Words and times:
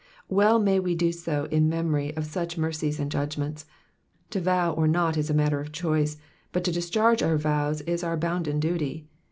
"''Well 0.41 0.57
may 0.57 0.79
we 0.79 0.95
do 0.95 1.11
so 1.11 1.43
in 1.51 1.69
memory 1.69 2.11
of 2.17 2.25
such 2.25 2.57
mercies 2.57 2.99
and 2.99 3.11
judgments. 3.11 3.67
To 4.31 4.41
vow 4.41 4.71
or 4.73 4.87
not 4.87 5.15
is 5.15 5.29
a 5.29 5.33
matter 5.35 5.61
of 5.61 5.71
choice, 5.71 6.17
but 6.51 6.63
to 6.63 6.71
discharge 6.71 7.21
our 7.21 7.37
vows 7.37 7.81
is 7.81 8.03
our 8.03 8.17
bounden 8.17 8.59
duty. 8.59 9.05